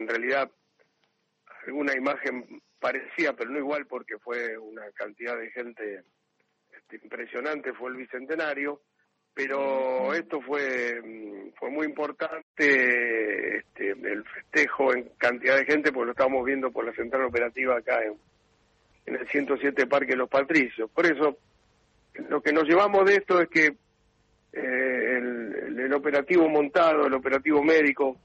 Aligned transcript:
en 0.00 0.08
realidad 0.08 0.50
alguna 1.66 1.94
imagen 1.94 2.60
parecía, 2.80 3.34
pero 3.34 3.50
no 3.50 3.58
igual 3.58 3.86
porque 3.86 4.18
fue 4.18 4.56
una 4.58 4.90
cantidad 4.92 5.38
de 5.38 5.50
gente 5.50 6.02
este, 6.72 6.96
impresionante, 7.04 7.74
fue 7.74 7.90
el 7.90 7.96
Bicentenario, 7.96 8.80
pero 9.34 10.14
esto 10.14 10.40
fue, 10.40 11.00
mm, 11.02 11.52
fue 11.58 11.70
muy 11.70 11.86
importante, 11.86 13.58
este, 13.58 13.90
el 13.90 14.24
festejo 14.24 14.94
en 14.94 15.10
cantidad 15.18 15.56
de 15.56 15.66
gente, 15.66 15.92
porque 15.92 16.06
lo 16.06 16.12
estamos 16.12 16.44
viendo 16.44 16.72
por 16.72 16.86
la 16.86 16.94
central 16.94 17.24
operativa 17.24 17.76
acá 17.76 18.02
en, 18.02 18.16
en 19.06 19.16
el 19.16 19.28
107 19.28 19.86
Parque 19.86 20.16
Los 20.16 20.30
Patricios. 20.30 20.90
Por 20.90 21.04
eso, 21.04 21.36
lo 22.28 22.40
que 22.40 22.52
nos 22.52 22.64
llevamos 22.64 23.04
de 23.04 23.16
esto 23.16 23.40
es 23.40 23.48
que 23.48 23.66
eh, 24.52 25.18
el, 25.18 25.78
el, 25.78 25.92
operativo 25.92 26.48
montado, 26.48 27.06
el 27.06 27.14
operativo 27.14 27.62
médico, 27.62 28.18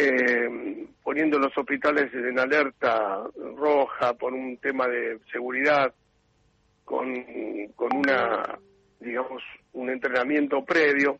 eh, 0.00 0.86
poniendo 1.02 1.40
los 1.40 1.56
hospitales 1.58 2.14
en 2.14 2.38
alerta 2.38 3.24
roja 3.56 4.14
por 4.14 4.32
un 4.32 4.56
tema 4.58 4.86
de 4.86 5.18
seguridad, 5.32 5.92
con, 6.84 7.24
con 7.74 7.96
una, 7.96 8.58
digamos, 9.00 9.42
un 9.72 9.90
entrenamiento 9.90 10.64
previo. 10.64 11.18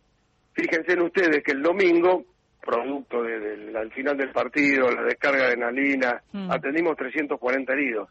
Fíjense 0.53 0.93
en 0.93 1.03
ustedes 1.03 1.43
que 1.43 1.53
el 1.53 1.63
domingo, 1.63 2.25
producto 2.61 3.23
del 3.23 3.77
al 3.77 3.91
final 3.91 4.17
del 4.17 4.31
partido, 4.31 4.91
la 4.91 5.03
descarga 5.03 5.39
de 5.39 5.47
adrenalina, 5.47 6.23
mm. 6.33 6.51
atendimos 6.51 6.97
340 6.97 7.73
heridos 7.73 8.11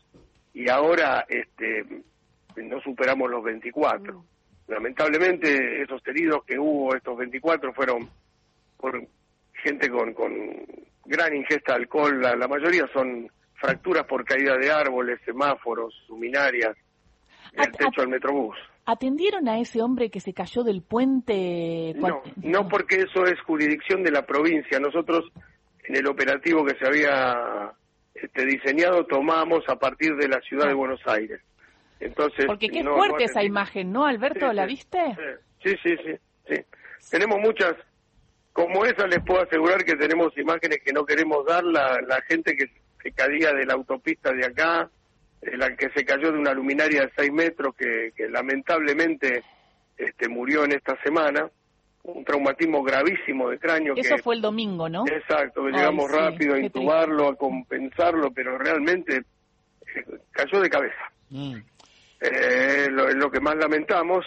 y 0.53 0.69
ahora 0.69 1.25
este 1.29 1.85
no 2.57 2.81
superamos 2.81 3.29
los 3.29 3.43
24. 3.43 4.19
Mm. 4.19 4.23
Lamentablemente 4.67 5.81
esos 5.81 6.05
heridos 6.05 6.43
que 6.43 6.59
hubo, 6.59 6.93
estos 6.93 7.17
24, 7.17 7.71
fueron 7.73 8.09
por 8.77 9.07
gente 9.63 9.89
con, 9.89 10.13
con 10.13 10.31
gran 11.05 11.35
ingesta 11.35 11.73
de 11.73 11.79
alcohol, 11.79 12.21
la, 12.21 12.47
mayoría 12.47 12.85
son 12.93 13.29
fracturas 13.55 14.05
por 14.05 14.23
caída 14.23 14.55
de 14.57 14.71
árboles, 14.71 15.19
semáforos, 15.25 15.93
luminarias, 16.09 16.75
el 17.53 17.71
techo 17.71 18.01
del 18.01 18.09
metrobús. 18.09 18.55
¿Atendieron 18.85 19.49
a 19.49 19.59
ese 19.59 19.81
hombre 19.81 20.09
que 20.09 20.19
se 20.19 20.33
cayó 20.33 20.63
del 20.63 20.81
puente? 20.81 21.93
No, 21.97 22.21
no 22.37 22.67
porque 22.69 22.97
eso 22.97 23.25
es 23.25 23.39
jurisdicción 23.41 24.03
de 24.03 24.11
la 24.11 24.25
provincia. 24.25 24.79
Nosotros 24.79 25.25
en 25.83 25.95
el 25.95 26.07
operativo 26.07 26.63
que 26.65 26.77
se 26.77 26.85
había 26.85 27.73
este, 28.13 28.45
diseñado 28.45 29.05
tomamos 29.05 29.63
a 29.67 29.75
partir 29.75 30.15
de 30.15 30.27
la 30.27 30.39
ciudad 30.41 30.67
de 30.67 30.73
Buenos 30.73 31.01
Aires. 31.05 31.41
Entonces, 31.99 32.45
porque 32.45 32.69
qué 32.69 32.83
fuerte 32.83 33.23
esa 33.23 33.43
imagen, 33.43 33.91
¿no, 33.91 34.05
Alberto? 34.05 34.53
¿La 34.53 34.65
viste? 34.65 34.99
Sí, 35.63 35.71
sí, 35.83 35.95
sí, 36.05 36.13
sí. 36.47 36.61
Tenemos 37.09 37.39
muchas 37.39 37.73
como 38.57 38.85
esa 38.85 39.05
les 39.05 39.23
puedo 39.23 39.43
asegurar 39.43 39.85
que 39.85 39.95
tenemos 39.95 40.35
imágenes 40.35 40.79
que 40.83 40.91
no 40.91 41.05
queremos 41.05 41.45
dar, 41.45 41.63
la, 41.63 42.01
la 42.01 42.19
gente 42.23 42.57
que 42.57 42.65
se 43.03 43.11
caía 43.11 43.53
de 43.53 43.67
la 43.67 43.75
autopista 43.75 44.33
de 44.33 44.47
acá, 44.47 44.89
eh, 45.43 45.55
la 45.55 45.75
que 45.75 45.91
se 45.91 46.03
cayó 46.03 46.31
de 46.31 46.39
una 46.39 46.55
luminaria 46.55 47.01
de 47.01 47.11
6 47.15 47.31
metros 47.33 47.75
que, 47.75 48.11
lamentablemente 48.29 49.43
este, 49.95 50.27
murió 50.27 50.65
en 50.65 50.71
esta 50.71 50.99
semana, 51.03 51.47
un 52.01 52.25
traumatismo 52.25 52.81
gravísimo 52.81 53.47
de 53.51 53.59
cráneo. 53.59 53.93
Eso 53.95 54.17
fue 54.17 54.33
el 54.33 54.41
domingo, 54.41 54.89
¿no? 54.89 55.05
Exacto, 55.05 55.63
que 55.63 55.73
llegamos 55.73 56.09
rápido 56.09 56.55
a 56.55 56.59
intubarlo, 56.59 57.27
a 57.27 57.35
compensarlo, 57.35 58.31
pero 58.31 58.57
realmente 58.57 59.17
eh, 59.17 60.03
cayó 60.31 60.61
de 60.61 60.69
cabeza. 60.71 61.11
Mm. 61.29 61.57
Eh, 62.21 62.87
lo, 62.89 63.07
lo 63.11 63.29
que 63.29 63.39
más 63.39 63.55
lamentamos 63.55 64.25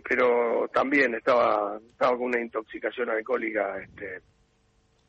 pero 0.00 0.68
también 0.72 1.14
estaba, 1.14 1.78
estaba 1.90 2.16
con 2.16 2.26
una 2.26 2.40
intoxicación 2.40 3.10
alcohólica 3.10 3.78
este, 3.78 4.20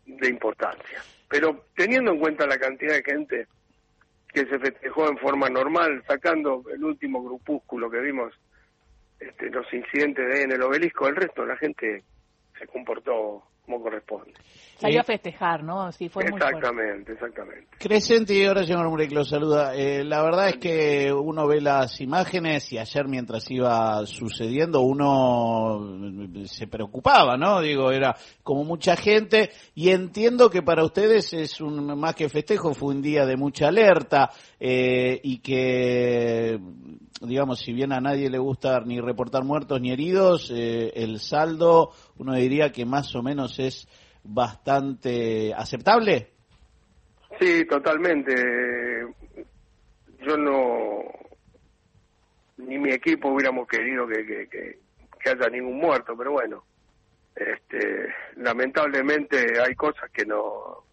de 0.06 0.30
importancia. 0.30 1.02
Pero 1.30 1.66
teniendo 1.76 2.12
en 2.12 2.20
cuenta 2.20 2.46
la 2.46 2.58
cantidad 2.58 2.94
de 2.94 3.04
gente 3.04 3.48
que 4.34 4.46
se 4.46 4.60
festejó 4.60 5.08
en 5.10 5.18
forma 5.18 5.50
normal, 5.50 6.04
sacando 6.08 6.64
el 6.74 6.84
último 6.84 7.24
grupúsculo 7.24 7.90
que 7.90 8.00
vimos, 8.00 8.34
este, 9.20 9.50
los 9.50 9.72
incidentes 9.74 10.28
de 10.28 10.44
en 10.44 10.52
el 10.52 10.62
obelisco, 10.62 11.08
el 11.08 11.16
resto 11.16 11.46
la 11.46 11.58
gente 11.58 12.04
se 12.58 12.68
comportó 12.68 13.44
como 13.66 13.82
corresponde. 13.82 14.34
Salió 14.78 15.00
a 15.00 15.04
festejar, 15.04 15.64
¿no? 15.64 15.92
Sí, 15.94 16.10
fue 16.10 16.24
exactamente, 16.26 17.14
exactamente. 17.14 17.68
Crescente 17.78 18.34
y 18.34 18.44
ahora 18.44 18.64
señor 18.64 18.90
Murek 18.90 19.12
lo 19.12 19.24
saluda. 19.24 19.74
Eh, 19.76 20.04
la 20.04 20.22
verdad 20.22 20.50
es 20.50 20.58
que 20.58 21.14
uno 21.14 21.48
ve 21.48 21.62
las 21.62 22.02
imágenes 22.02 22.72
y 22.74 22.78
ayer 22.78 23.08
mientras 23.08 23.50
iba 23.50 24.06
sucediendo 24.06 24.82
uno 24.82 26.46
se 26.46 26.68
preocupaba, 26.68 27.38
¿no? 27.38 27.62
Digo, 27.62 27.92
era 27.92 28.16
como 28.44 28.66
mucha 28.66 28.98
gente 28.98 29.52
y 29.76 29.92
entiendo 29.92 30.50
que 30.50 30.62
para 30.62 30.84
ustedes 30.84 31.32
es 31.34 31.62
un 31.62 31.98
más 31.98 32.16
que 32.16 32.28
festejo, 32.28 32.74
fue 32.74 32.94
un 32.94 33.02
día 33.02 33.26
de 33.26 33.38
mucha 33.38 33.70
alerta 33.70 34.30
eh, 34.60 35.20
y 35.24 35.40
que 35.40 36.60
digamos, 37.22 37.60
si 37.60 37.74
bien 37.74 37.94
a 37.94 38.02
nadie 38.02 38.30
le 38.30 38.38
gusta 38.38 38.82
ni 38.82 39.00
reportar 39.00 39.44
muertos 39.44 39.80
ni 39.80 39.92
heridos, 39.92 40.52
eh, 40.54 40.92
el 40.96 41.20
saldo 41.20 41.92
uno 42.18 42.34
diría 42.36 42.72
que 42.72 42.86
más 42.86 43.16
o 43.16 43.24
menos 43.24 43.60
es 43.60 43.88
bastante 44.24 45.54
aceptable. 45.54 46.30
Sí, 47.40 47.66
totalmente. 47.66 48.34
Yo 50.26 50.38
no, 50.38 51.04
ni 52.58 52.78
mi 52.78 52.92
equipo 52.92 53.30
hubiéramos 53.30 53.68
querido 53.68 54.08
que, 54.08 54.26
que, 54.26 54.80
que, 55.20 55.30
haya 55.30 55.50
ningún 55.50 55.78
muerto, 55.78 56.16
pero 56.18 56.32
bueno, 56.32 56.64
este, 57.36 58.14
lamentablemente 58.36 59.60
hay 59.66 59.76
cosas 59.76 60.10
que 60.12 60.26
no, 60.26 60.86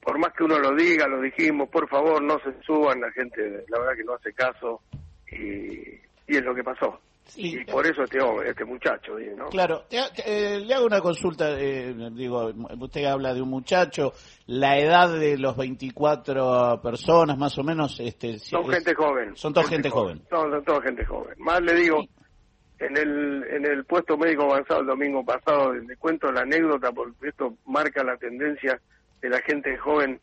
por 0.00 0.18
más 0.18 0.32
que 0.32 0.44
uno 0.44 0.58
lo 0.58 0.74
diga, 0.74 1.06
lo 1.06 1.20
dijimos, 1.20 1.68
por 1.68 1.88
favor 1.88 2.22
no 2.22 2.38
se 2.40 2.60
suban, 2.62 3.00
la 3.00 3.12
gente 3.12 3.64
la 3.68 3.78
verdad 3.78 3.96
que 3.96 4.04
no 4.04 4.14
hace 4.14 4.32
caso 4.32 4.82
y, 5.30 6.00
y 6.26 6.36
es 6.36 6.42
lo 6.42 6.54
que 6.54 6.64
pasó. 6.64 7.00
Y 7.36 7.64
por 7.64 7.86
eso 7.86 8.02
este, 8.02 8.18
este 8.46 8.64
muchacho, 8.64 9.12
¿no? 9.36 9.48
Claro, 9.48 9.84
eh, 9.90 10.60
le 10.64 10.74
hago 10.74 10.86
una 10.86 11.00
consulta, 11.00 11.50
eh, 11.58 11.94
digo, 12.12 12.52
usted 12.78 13.04
habla 13.04 13.34
de 13.34 13.42
un 13.42 13.50
muchacho, 13.50 14.12
la 14.46 14.78
edad 14.78 15.18
de 15.18 15.38
los 15.38 15.56
24 15.56 16.80
personas 16.82 17.38
más 17.38 17.56
o 17.58 17.64
menos... 17.64 18.00
Este, 18.00 18.38
son 18.38 18.68
gente 18.68 18.94
joven. 18.94 19.36
Son 19.36 19.52
toda 19.52 19.66
gente, 19.66 19.90
joven. 19.90 20.22
Son, 20.28 20.64
toda 20.64 20.82
gente 20.82 21.04
joven. 21.04 21.34
Más 21.38 21.60
le 21.62 21.74
digo, 21.74 22.04
en 22.78 22.96
el 22.96 23.44
en 23.50 23.66
el 23.66 23.84
puesto 23.84 24.16
médico 24.16 24.44
avanzado 24.44 24.80
el 24.80 24.86
domingo 24.86 25.24
pasado, 25.24 25.74
le 25.74 25.96
cuento 25.96 26.32
la 26.32 26.42
anécdota 26.42 26.92
porque 26.92 27.28
esto 27.28 27.54
marca 27.66 28.02
la 28.02 28.16
tendencia 28.16 28.80
de 29.20 29.28
la 29.28 29.40
gente 29.42 29.76
joven 29.76 30.20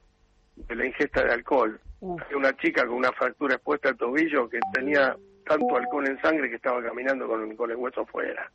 de 0.56 0.76
la 0.76 0.86
ingesta 0.86 1.24
de 1.24 1.34
alcohol. 1.34 1.80
Una 2.00 2.56
chica 2.58 2.86
con 2.86 2.98
una 2.98 3.12
fractura 3.12 3.56
expuesta 3.56 3.90
al 3.90 3.98
tobillo 3.98 4.50
que 4.50 4.60
tenía 4.74 5.16
tanto 5.48 5.76
alcohol 5.76 6.08
en 6.08 6.20
sangre 6.22 6.50
que 6.50 6.56
estaba 6.56 6.82
caminando 6.84 7.28
con, 7.28 7.56
con 7.56 7.72
el 7.72 7.78
hueso 7.78 8.02
afuera. 8.02 8.52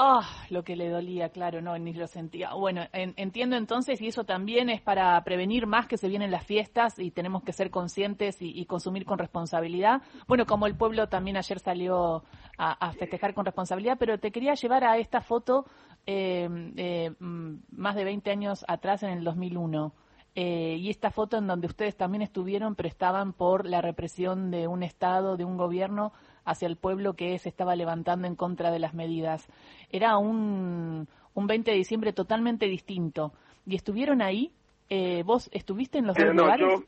Ah, 0.00 0.22
lo 0.50 0.62
que 0.62 0.76
le 0.76 0.90
dolía, 0.90 1.30
claro, 1.30 1.60
no, 1.60 1.76
ni 1.76 1.92
lo 1.92 2.06
sentía. 2.06 2.54
Bueno, 2.54 2.82
entiendo 2.92 3.56
entonces, 3.56 4.00
y 4.00 4.06
eso 4.06 4.22
también 4.22 4.70
es 4.70 4.80
para 4.80 5.20
prevenir 5.24 5.66
más 5.66 5.88
que 5.88 5.96
se 5.96 6.08
vienen 6.08 6.30
las 6.30 6.46
fiestas 6.46 7.00
y 7.00 7.10
tenemos 7.10 7.42
que 7.42 7.52
ser 7.52 7.72
conscientes 7.72 8.36
y, 8.38 8.64
consumir 8.66 9.04
con 9.04 9.18
responsabilidad. 9.18 10.02
Bueno, 10.28 10.46
como 10.46 10.68
el 10.68 10.76
pueblo 10.76 11.08
también 11.08 11.36
ayer 11.36 11.58
salió 11.58 12.22
a, 12.58 12.92
festejar 12.92 13.34
con 13.34 13.44
responsabilidad, 13.44 13.96
pero 13.98 14.18
te 14.18 14.30
quería 14.30 14.54
llevar 14.54 14.84
a 14.84 14.98
esta 14.98 15.20
foto 15.20 15.66
eh, 16.06 16.48
eh, 16.76 17.10
mm, 17.18 17.54
más 17.72 17.96
de 17.96 18.04
20 18.04 18.30
años 18.30 18.64
atrás, 18.68 19.02
en 19.02 19.10
el 19.10 19.24
2001. 19.24 19.92
Eh, 20.40 20.76
y 20.78 20.88
esta 20.88 21.10
foto 21.10 21.36
en 21.36 21.48
donde 21.48 21.66
ustedes 21.66 21.96
también 21.96 22.22
estuvieron, 22.22 22.76
pero 22.76 22.88
estaban 22.88 23.32
por 23.32 23.66
la 23.66 23.80
represión 23.80 24.52
de 24.52 24.68
un 24.68 24.84
Estado, 24.84 25.36
de 25.36 25.44
un 25.44 25.56
gobierno 25.56 26.12
hacia 26.44 26.68
el 26.68 26.76
pueblo 26.76 27.14
que 27.14 27.36
se 27.40 27.48
estaba 27.48 27.74
levantando 27.74 28.28
en 28.28 28.36
contra 28.36 28.70
de 28.70 28.78
las 28.78 28.94
medidas. 28.94 29.48
Era 29.90 30.16
un, 30.16 31.08
un 31.34 31.46
20 31.48 31.72
de 31.72 31.76
diciembre 31.76 32.12
totalmente 32.12 32.66
distinto. 32.66 33.32
¿Y 33.66 33.74
estuvieron 33.74 34.22
ahí? 34.22 34.52
Eh, 34.88 35.24
¿Vos 35.26 35.50
estuviste 35.52 35.98
en 35.98 36.06
los 36.06 36.16
dos 36.16 36.32
lugares? 36.32 36.60
Yo, 36.60 36.84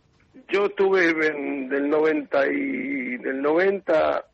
yo 0.49 0.67
estuve 0.67 1.13
del 1.13 1.91
90 1.91 2.47
y 2.53 3.17
del 3.17 3.43
90 3.43 4.27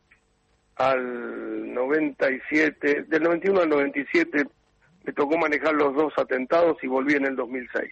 al 0.75 1.73
97, 1.73 3.05
del 3.07 3.23
91 3.23 3.61
al 3.61 3.69
97 3.69 4.45
me 5.05 5.13
tocó 5.13 5.39
manejar 5.39 5.73
los 5.73 5.95
dos 5.95 6.13
atentados 6.17 6.77
y 6.83 6.87
volví 6.87 7.15
en 7.15 7.25
el 7.25 7.35
2006. 7.35 7.91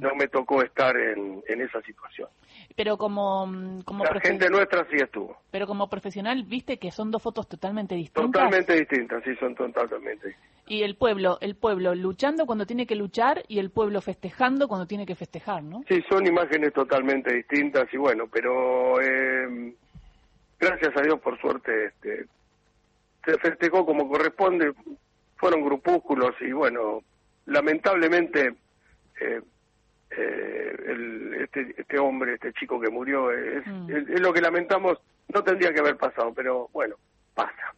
No 0.00 0.14
me 0.14 0.28
tocó 0.28 0.62
estar 0.62 0.96
en, 0.96 1.42
en 1.48 1.60
esa 1.60 1.80
situación. 1.82 2.28
Pero 2.76 2.96
como, 2.96 3.46
mm, 3.46 3.82
como 3.82 4.04
la 4.04 4.20
gente 4.20 4.48
nuestra 4.48 4.86
sí 4.90 4.96
estuvo. 4.96 5.36
Pero 5.50 5.66
como 5.66 5.88
profesional, 5.88 6.44
viste 6.44 6.78
que 6.78 6.90
son 6.90 7.10
dos 7.10 7.22
fotos 7.22 7.48
totalmente 7.48 7.94
distintas. 7.94 8.32
Totalmente 8.32 8.74
distintas, 8.74 9.22
sí, 9.24 9.34
son 9.36 9.54
totalmente 9.54 10.28
distintas. 10.28 10.52
Y 10.68 10.82
el 10.82 10.96
pueblo, 10.96 11.38
el 11.40 11.56
pueblo 11.56 11.94
luchando 11.94 12.46
cuando 12.46 12.66
tiene 12.66 12.86
que 12.86 12.94
luchar 12.94 13.42
y 13.48 13.58
el 13.58 13.70
pueblo 13.70 14.00
festejando 14.00 14.68
cuando 14.68 14.86
tiene 14.86 15.04
que 15.04 15.14
festejar, 15.14 15.62
¿no? 15.62 15.82
Sí, 15.88 16.02
son 16.08 16.26
imágenes 16.26 16.72
totalmente 16.72 17.34
distintas 17.34 17.92
y 17.92 17.96
bueno, 17.96 18.28
pero 18.32 19.00
eh, 19.00 19.74
gracias 20.58 20.96
a 20.96 21.02
Dios 21.02 21.20
por 21.20 21.38
suerte 21.40 21.86
este, 21.86 22.26
se 23.24 23.38
festejó 23.38 23.84
como 23.84 24.08
corresponde, 24.08 24.72
fueron 25.36 25.64
grupúsculos 25.64 26.34
y 26.40 26.52
bueno, 26.52 27.02
lamentablemente 27.46 28.54
eh, 29.20 29.42
eh, 30.16 30.76
el, 30.88 31.34
este, 31.42 31.74
este 31.76 31.98
hombre, 31.98 32.34
este 32.34 32.52
chico 32.54 32.80
que 32.80 32.90
murió, 32.90 33.30
es, 33.30 33.66
Mm. 33.66 33.90
es- 33.90 34.08
es 34.10 34.20
lo 34.20 34.32
que 34.32 34.40
lamentamos, 34.40 34.98
no 35.32 35.42
tendría 35.42 35.72
que 35.72 35.80
haber 35.80 35.96
pasado, 35.96 36.32
pero 36.34 36.68
bueno, 36.72 36.96
pasa. 37.34 37.74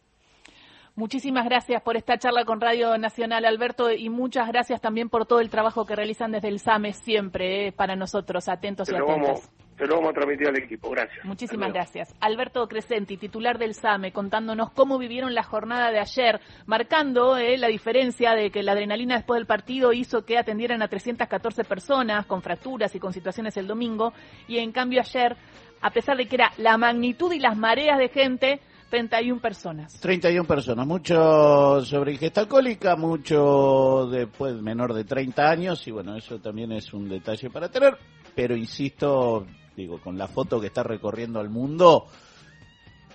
Muchísimas 0.97 1.43
gracias 1.45 1.81
por 1.81 1.97
esta 1.97 2.17
charla 2.17 2.45
con 2.45 2.61
Radio 2.61 2.97
Nacional, 2.97 3.43
Alberto, 3.43 3.91
y 3.91 4.09
muchas 4.09 4.47
gracias 4.47 4.79
también 4.79 5.09
por 5.09 5.25
todo 5.25 5.41
el 5.41 5.49
trabajo 5.49 5.85
que 5.85 5.93
realizan 5.95 6.31
desde 6.31 6.47
el 6.47 6.59
SAME 6.59 6.93
siempre, 6.93 7.67
eh, 7.67 7.71
para 7.73 7.97
nosotros, 7.97 8.47
atentos 8.47 8.89
y 8.89 8.95
atentas. 8.95 9.17
vamos, 9.17 9.51
se 9.77 9.85
lo 9.85 9.95
vamos 9.95 10.11
a 10.11 10.13
transmitir 10.13 10.47
al 10.47 10.57
equipo, 10.57 10.89
gracias. 10.89 11.25
Muchísimas 11.25 11.73
gracias. 11.73 12.13
Alberto 12.21 12.67
Crescenti, 12.67 13.17
titular 13.17 13.57
del 13.57 13.73
SAME, 13.73 14.11
contándonos 14.11 14.71
cómo 14.71 14.97
vivieron 14.97 15.35
la 15.35 15.43
jornada 15.43 15.91
de 15.91 15.99
ayer, 15.99 16.39
marcando 16.65 17.37
eh, 17.37 17.57
la 17.57 17.67
diferencia 17.67 18.33
de 18.33 18.51
que 18.51 18.63
la 18.63 18.71
adrenalina 18.71 19.15
después 19.15 19.37
del 19.37 19.47
partido 19.47 19.91
hizo 19.91 20.23
que 20.23 20.37
atendieran 20.37 20.81
a 20.81 20.87
314 20.87 21.63
personas 21.65 22.25
con 22.25 22.41
fracturas 22.41 22.95
y 22.95 22.99
con 22.99 23.11
situaciones 23.11 23.57
el 23.57 23.67
domingo, 23.67 24.13
y 24.47 24.59
en 24.59 24.71
cambio 24.71 25.01
ayer, 25.01 25.35
a 25.81 25.89
pesar 25.89 26.15
de 26.17 26.27
que 26.27 26.35
era 26.35 26.51
la 26.57 26.77
magnitud 26.77 27.33
y 27.33 27.39
las 27.39 27.57
mareas 27.57 27.97
de 27.97 28.09
gente, 28.09 28.61
31 28.89 29.41
personas. 29.41 29.99
31 29.99 30.47
personas, 30.47 30.87
mucho 30.87 31.81
sobre 31.83 32.13
ingesta 32.13 32.41
alcohólica, 32.41 32.95
mucho 32.95 34.07
después 34.09 34.55
menor 34.61 34.93
de 34.93 35.03
30 35.03 35.49
años 35.49 35.85
y 35.87 35.91
bueno, 35.91 36.15
eso 36.15 36.39
también 36.39 36.71
es 36.71 36.93
un 36.93 37.09
detalle 37.09 37.49
para 37.49 37.69
tener, 37.69 37.97
pero 38.33 38.55
insisto, 38.55 39.45
digo, 39.75 39.99
con 39.99 40.17
la 40.17 40.27
foto 40.27 40.59
que 40.59 40.67
está 40.67 40.83
recorriendo 40.83 41.39
al 41.39 41.49
mundo, 41.49 42.05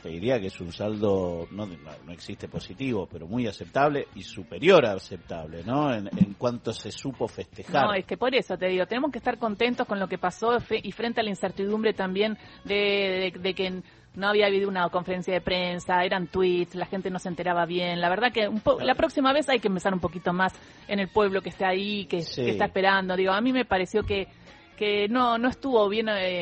te 0.03 0.09
diría 0.09 0.41
que 0.41 0.47
es 0.47 0.59
un 0.61 0.73
saldo, 0.73 1.47
no, 1.51 1.67
no, 1.67 1.77
no 2.07 2.13
existe 2.13 2.49
positivo, 2.49 3.07
pero 3.11 3.27
muy 3.27 3.47
aceptable 3.47 4.09
y 4.15 4.23
superior 4.23 4.87
a 4.87 4.93
aceptable, 4.95 5.63
¿no? 5.65 5.93
En, 5.93 6.09
en 6.17 6.33
cuanto 6.39 6.73
se 6.73 6.91
supo 6.91 7.29
festejar. 7.29 7.87
No, 7.87 7.93
es 7.93 8.07
que 8.07 8.17
por 8.17 8.35
eso 8.35 8.57
te 8.57 8.67
digo, 8.69 8.87
tenemos 8.87 9.11
que 9.13 9.19
estar 9.19 9.39
contentos 9.39 9.87
con 9.87 10.01
lo 10.01 10.09
que 10.09 10.17
pasó 10.17 10.57
y 10.71 10.93
frente 10.93 11.21
a 11.21 11.23
la 11.23 11.29
incertidumbre 11.31 11.93
también 11.93 12.39
de, 12.65 13.33
de- 13.35 13.39
de 13.41 13.55
que 13.55 13.83
no 14.15 14.27
había 14.27 14.47
habido 14.47 14.69
una 14.69 14.89
conferencia 14.89 15.35
de 15.35 15.41
prensa, 15.43 16.03
eran 16.03 16.27
tweets, 16.29 16.75
la 16.75 16.87
gente 16.87 17.11
no 17.11 17.19
se 17.19 17.29
enteraba 17.29 17.65
bien. 17.67 18.01
La 18.01 18.09
verdad 18.09 18.33
que 18.33 18.49
un 18.49 18.61
po- 18.61 18.81
la 18.81 18.95
próxima 18.95 19.33
vez 19.35 19.49
hay 19.51 19.61
que 19.61 19.69
empezar 19.69 19.93
un 19.95 20.01
poquito 20.01 20.33
más 20.33 20.53
en 20.89 20.99
el 20.99 21.09
pueblo 21.09 21.43
que 21.43 21.51
está 21.51 21.69
ahí, 21.69 22.07
que, 22.07 22.23
Sí. 22.23 22.43
que 22.43 22.51
está 22.53 22.65
esperando. 22.65 23.15
Digo, 23.17 23.33
a 23.33 23.41
mí 23.43 23.53
me 23.53 23.67
pareció 23.67 24.03
que 24.03 24.29
que 24.77 25.09
no 25.09 25.37
no 25.37 25.51
estuvo 25.51 25.87
bien 25.91 26.09
eh, 26.09 26.39